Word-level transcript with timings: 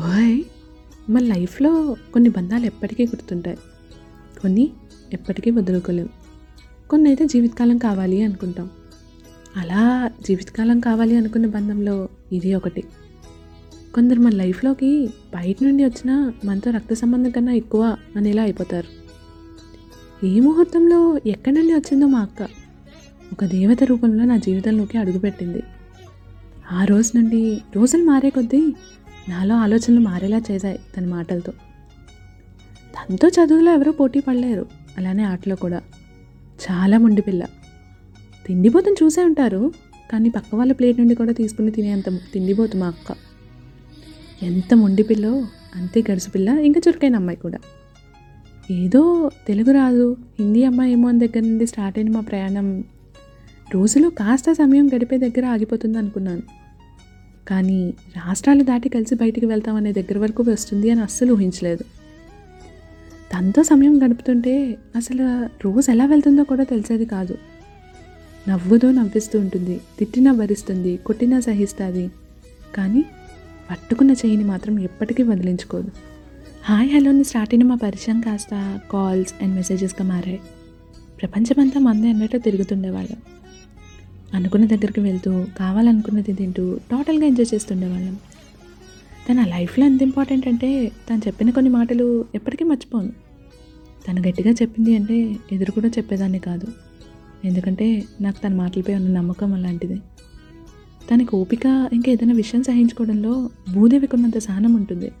ఓయ్ 0.00 0.42
మన 1.10 1.20
లైఫ్లో 1.20 1.96
కొన్ని 2.12 2.30
బంధాలు 2.30 2.66
ఎప్పటికీ 2.66 3.04
గుర్తుంటాయి. 3.04 3.56
కొన్ని 4.42 4.70
ఎప్పటికీ 5.12 5.50
వదులుకోలేం. 5.50 6.08
కొన్ని 6.90 7.10
అయితే 7.10 7.26
జీవితకాలం 7.26 7.78
కావాలి 7.78 8.22
అనుకుంటాం. 8.22 8.70
అలా 9.56 10.10
జీవితకాలం 10.26 10.80
కావాలి 10.80 11.16
అనుకున్న 11.16 11.46
బంధంలో 11.46 12.08
ఇది 12.32 12.54
ఒకటి. 12.54 12.84
కొందరు 13.94 14.20
మన 14.20 14.30
లైఫ్లోకి 14.30 15.06
బయట 15.06 15.56
నుండి 15.62 15.84
వచ్చిన 15.84 16.32
మనతో 16.44 16.70
రక్త 16.70 16.94
సంబంధం 16.94 17.30
కన్నా 17.30 17.52
ఎక్కువ 17.52 17.96
అనేలా 18.16 18.42
అయిపోతారు. 18.42 18.88
ఈ 20.26 20.40
ముహూర్తంలో 20.40 21.20
ఎక్కడి 21.26 21.56
నుండి 21.56 21.74
వచ్చిందో 21.74 22.06
మా 22.06 22.20
అక్క 22.20 22.48
ఒక 23.32 23.44
దేవత 23.44 23.84
రూపంలో 23.84 24.24
నా 24.24 24.36
జీవితంలోకి 24.36 24.98
అడుగుపెట్టింది. 24.98 25.62
ఆ 26.72 26.84
రోజు 26.84 27.18
నుండి 27.18 27.60
రోజులు 27.76 28.04
మారే 28.04 28.30
కొద్దీ 28.30 28.74
నాలో 29.28 29.54
ఆలోచనలు 29.54 30.00
మారేలా 30.00 30.42
చేశాయి 30.50 30.80
తన 30.96 31.06
మాటలతో. 31.06 31.52
తనతో 32.94 33.28
చదువులో 33.28 33.72
ఎవరూ 33.72 33.92
పోటీ 33.92 34.20
పడలేరు. 34.20 34.66
అలానే 34.98 35.22
ఆటలో 35.22 35.56
కూడా. 35.56 35.82
చాలా 36.70 36.98
మొండి 36.98 37.22
పిల్ల. 37.22 37.46
తిండిపోతుని 38.46 38.96
చూసే 39.04 39.24
ఉంటారు. 39.24 39.72
కానీ 40.12 40.30
పక్క 40.30 40.54
వాళ్ళ 40.54 40.72
ప్లేట్ 40.72 40.98
నుండి 40.98 41.14
కూడా 41.14 41.32
తీసుకుని 41.32 41.70
తినేంత 41.70 42.08
తిండిపోతు 42.08 42.76
మా 42.76 42.86
అక్క. 42.86 43.14
ఎంత 44.42 44.74
మొండి 44.74 45.02
పిల్లో 45.02 45.46
అంతే 45.76 46.04
గడుసు 46.12 46.30
పిల్ల 46.30 46.48
ఇంకా 46.48 46.80
చురుకైన 46.88 47.16
అమ్మాయి 47.16 47.38
కూడా. 47.38 47.58
ఏదో 48.70 49.30
తెలుగు 49.46 49.72
రాదు 49.72 50.16
హిందీ 50.40 50.64
అమ్మాయి 50.64 50.92
ఏమో 50.92 51.08
అని 51.08 51.18
దగ్గర 51.18 51.40
నుండి 51.40 51.66
స్టార్ట్ 51.66 51.98
అయిన 51.98 52.10
మా 52.10 52.20
ప్రయాణం. 52.20 52.84
రోజులో 53.74 54.10
కాస్త 54.10 54.52
సమయం 54.52 54.90
గడిపే 54.94 55.18
దగ్గర 55.18 55.46
ఆగిపోతుంది 55.46 55.98
అనుకున్నాను. 55.98 56.61
కానీ 57.48 57.94
రాష్ట్రాలు 58.16 58.62
దాటి 58.62 58.88
కలిసి 58.88 59.14
బయటికి 59.14 59.46
వెళ్తామనే 59.46 59.92
దగ్గర 59.92 60.18
వరకు 60.18 60.42
వస్తుంది 60.42 60.90
అని 60.90 61.00
అస్సలు 61.00 61.32
ఊహించలేదు. 61.32 61.84
తనతో 63.32 63.62
సమయం 63.62 64.06
గడుపుతుంటే 64.06 64.78
అసలు 64.96 65.44
రోజు 65.64 65.90
ఎలా 65.90 66.06
వెళ్తుందో 66.06 66.44
కూడా 66.44 66.64
తెలిసేది 66.64 67.04
కాదు. 67.04 67.38
నవ్వుతో 68.48 68.90
నవ్విస్తూ 68.90 69.38
ఉంటుంది 69.38 69.80
తిట్టినా 69.98 70.32
భరిస్తుంది 70.32 70.96
కొట్టినా 70.96 71.40
సహిస్తుంది. 71.40 72.10
కానీ 72.74 73.04
పట్టుకున్న 73.70 74.10
చేయిని 74.12 74.44
మాత్రం 74.44 74.78
ఎప్పటికీ 74.78 75.22
వదిలించుకోదు. 75.22 75.90
హాయ్ 76.64 76.90
హలోని 76.90 77.24
స్టార్ట్ 77.24 77.54
అయిన 77.54 77.64
మా 77.64 77.74
పరిచయం 77.74 78.20
కాస్త 78.20 78.80
కాల్స్ 78.92 79.34
అండ్ 79.42 79.54
మెసేజెస్గా 79.54 80.08
మారాయి. 80.08 80.40
ప్రపంచమంతా 81.20 81.80
మందే 81.80 82.08
అన్నట్టు 82.08 82.38
తిరుగుతుండేవాళ్ళం. 82.38 83.41
అనుకున్న 84.34 84.66
దగ్గరికి 84.66 85.00
వెళ్తూ 85.00 85.44
కావాలనుకున్నది 85.58 86.32
తింటూ 86.32 86.78
టోటల్గా 86.90 87.26
ఎంజాయ్ 87.26 87.54
చేస్తుండేవాళ్ళం 87.54 88.18
తన 89.28 89.44
లైఫ్లో 89.44 89.84
ఎంత 89.84 90.02
ఇంపార్టెంట్ 90.02 90.48
అంటే 90.48 90.92
తను 91.10 91.18
చెప్పిన 91.18 91.50
కొన్ని 91.50 91.70
మాటలు 91.70 92.24
ఎప్పటికీ 92.34 92.64
మర్చిపోను. 92.64 93.12
తను 94.08 94.28
గట్టిగా 94.28 94.50
చెప్పింది 94.50 94.96
అంటే 94.96 95.36
ఎదురు 95.52 95.70
కూడా 95.70 95.88
చెప్పేదాన్ని 95.88 96.38
కాదు. 96.38 96.66
ఎందుకంటే 97.44 98.04
నాకు 98.20 98.42
తన 98.44 98.54
మాటలపై 98.54 98.94
ఉన్న 98.94 99.08
నమ్మకం 99.18 99.54
అలాంటిది. 99.54 99.96
తనకి 101.10 101.36
ఓపిక 101.36 101.88
ఇంకా 101.92 102.12
ఏదైనా 102.12 102.34
విషయం 102.34 102.62
సహించుకోవడంలో 102.62 103.50
భూదేవికి 103.72 104.16
ఉన్నంత 104.16 104.38
సహనం 104.38 104.74
ఉంటుంది. 104.74 105.12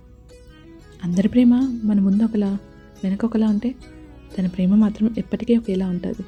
అందరి 1.04 1.28
ప్రేమ 1.28 1.80
మన 1.84 2.00
ముందు 2.00 2.22
ఒకలా 2.22 2.58
వెనక 3.04 3.24
ఒకలా 3.24 3.46
ఉంటే 3.48 3.74
తన 4.38 4.46
ప్రేమ 4.46 4.74
మాత్రం 4.74 5.14
ఎప్పటికీ 5.18 5.56
ఒకేలా 5.56 5.86
ఉంటుంది. 5.86 6.24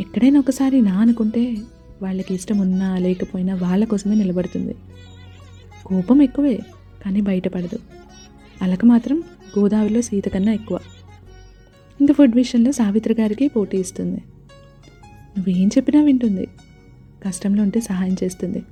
ఎక్కడైనా 0.00 0.38
ఒకసారి 0.38 0.80
నా 0.80 0.98
అనుకుంటే 0.98 1.56
వాళ్ళకి 2.02 2.34
ఇష్టం 2.34 2.58
ఉన్నా 2.58 2.98
లేకపోయినా 2.98 3.54
వాళ్ళ 3.54 3.84
కోసమే 3.84 4.14
నిలబడుతుంది. 4.14 4.74
కోపం 5.86 6.22
ఎక్కువే 6.22 6.58
కానీ 7.04 7.20
బయటపడదు. 7.20 7.78
అలక 8.62 8.84
మాత్రం 8.84 9.22
గోదావరిలో 9.58 10.00
సీత 10.00 10.28
కన్నా 10.28 10.52
ఎక్కువ. 10.52 10.78
ఇంకా 12.00 12.14
ఫుడ్ 12.14 12.36
విషయంలో 12.36 12.72
సావిత్రి 12.72 13.14
గారికి 13.20 13.48
పోటీ 13.48 13.78
ఇస్తుంది. 13.78 14.22
నువ్వేం 15.38 15.68
చెప్పినా 15.68 16.02
వింటుంది. 16.02 16.46
కష్టంలో 17.26 17.62
ఉంటే 17.62 17.80
సహాయం 17.80 18.16
చేస్తుంది. 18.24 18.62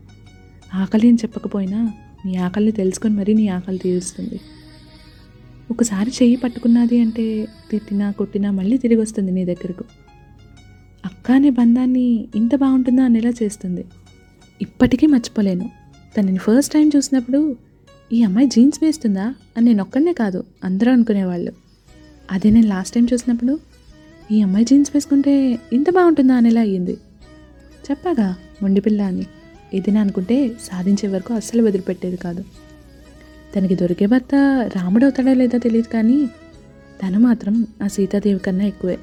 ఆకలి 0.75 1.09
అని 1.09 1.17
చెప్పకపోయినా 1.17 1.93
నీ 2.27 2.37
ఆకలిని 2.37 2.73
తెలుసుకొని 2.73 3.15
మరీ 3.15 3.35
నీ 3.35 3.49
ఆకలి 3.49 3.79
తీరుస్తుంది. 3.79 4.41
ఒకసారి 5.71 6.11
చెయ్యి 6.11 6.37
పట్టుకున్నది 6.37 7.01
అంటే 7.01 7.49
తిట్టినా 7.71 8.11
కొట్టినా 8.11 8.51
మళ్ళీ 8.51 8.79
తిరిగి 8.79 9.01
వస్తుంది 9.01 9.33
నీ 9.33 9.45
దగ్గరకు. 9.45 9.85
అక్క 11.05 11.33
అనే 11.33 11.51
బంధాన్ని 11.51 12.29
ఇంత 12.35 12.55
బాగుంటుందా 12.55 13.05
అనేలా 13.05 13.33
చేస్తుంది. 13.43 13.85
ఇప్పటికీ 14.63 15.07
మర్చిపోలేను. 15.07 15.71
తనని 16.19 16.39
ఫస్ట్ 16.39 16.73
టైం 16.73 16.91
చూసినప్పుడు 16.97 17.57
ఈ 18.13 18.23
అమ్మాయి 18.23 18.47
జీన్స్ 18.47 18.83
వేస్తుందా 18.83 19.35
అని 19.57 19.67
నేను 19.67 19.83
ఒక్కడనే 19.83 20.13
కాదు 20.13 20.45
అందరూ 20.65 20.93
అనుకునేవాళ్ళు. 20.93 21.53
అదే 22.31 22.51
నేను 22.51 22.67
లాస్ట్ 22.67 22.95
టైం 22.95 23.09
చూసినప్పుడు 23.13 23.61
ఈ 24.31 24.43
అమ్మాయి 24.43 24.65
జీన్స్ 24.65 24.91
వేసుకుంటే 24.95 25.59
ఇంత 25.73 25.91
బాగుంటుందా 25.91 26.35
అనేలా 26.35 26.61
అయ్యింది. 26.61 26.93
చెప్పాగా 27.91 28.37
మొండి 28.63 28.81
పిల్ల 28.81 29.03
అని. 29.03 29.27
ఏదైనా 29.75 30.01
అనుకుంటే 30.01 30.49
సాధించే 30.49 31.09
వరకు 31.09 31.35
అస్సలు 31.35 31.63
వదిలిపెట్టేది 31.63 32.17
కాదు. 32.17 32.45
తనకి 33.57 33.75
దొరికే 33.75 34.07
భర్త 34.07 34.35
రాముడు 34.77 35.05
అవుతాడో 35.05 35.35
లేదో 35.35 35.59
తెలియదు 35.59 35.93
కానీ 35.93 36.27
తను 37.03 37.21
మాత్రం 37.21 37.67
ఆ 37.83 37.87
సీతాదేవి 37.87 38.39
కన్నా 38.39 38.65
ఎక్కువే. 38.65 38.99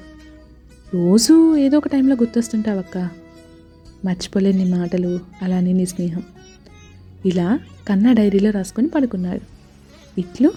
రోజు 0.94 1.56
ఏదో 1.56 1.78
ఒక 1.78 1.88
టైంలో 1.88 2.14
గుర్తొస్తుంటావక్క. 2.14 2.98
మర్చిపోలేని 4.04 4.64
నీ 4.64 4.70
మాటలు 4.70 5.20
అలానే 5.42 5.72
నీ 5.72 5.86
స్నేహం. 5.86 6.22
ఇలా 7.26 7.58
కన్నా 7.88 8.12
డైరీలో 8.12 8.50
రాసుకొని 8.50 8.88
పడుకున్నాడు 8.88 9.40
ఇట్లు 10.20 10.52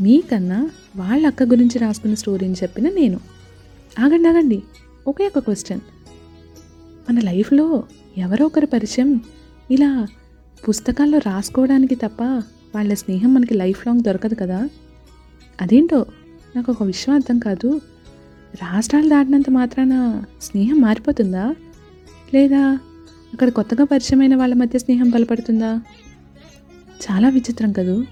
మీ 0.00 0.20
కన్నా 0.20 0.70
వాళ్ళ 0.96 1.26
అక్క 1.26 1.42
గురించి 1.42 1.78
రాసుకున్న 1.78 2.14
స్టోరీని 2.14 2.54
చెప్పిన 2.62 2.88
నేను. 2.88 3.20
ఆగండి 3.98 4.28
ఆగండి. 4.28 4.62
ఒకే 5.08 5.26
ఒక 5.26 5.38
క్వశ్చన్. 5.38 5.80
మన 7.10 7.20
లైఫ్లో 7.20 7.84
ఎవరో 8.18 8.46
ఒకరి 8.46 8.66
పరిచయం 8.66 9.20
ఇలా 9.70 10.06
పుస్తకాల్లో 10.68 11.18
రాసుకోవడానికి 11.18 11.94
తప్ప 11.94 12.22
వాళ్ళ 12.74 12.94
స్నేహం 12.94 13.34
మనకి 13.34 13.54
లైఫ్ 13.54 13.86
లాంగ్ 13.86 14.02
దొరకదు 14.02 14.34
కదా. 14.34 14.68
అదేంటో? 15.60 16.06
నాకు 16.56 16.72
ఒక 16.72 16.82
విషయం 16.82 17.14
అర్థం 17.14 17.38
కాదు. 17.38 17.80
రాష్ట్రాలు 18.54 19.08
దాటినంత 19.08 19.50
మాత్రాన 19.50 20.22
స్నేహం 20.42 20.80
మారిపోతుందా? 20.80 21.54
లేదా 22.34 22.78
అక్కడ 23.32 23.48
కొత్తగా 23.48 23.84
పరిచయమైన 23.84 24.36
వాళ్ళ 24.36 24.54
మధ్య 24.54 24.78
స్నేహం 24.78 25.10
బలపడుతుందా? 25.10 25.80
చాలా 27.10 27.28
విచిత్రం 27.28 27.72
కదూ. 27.72 28.04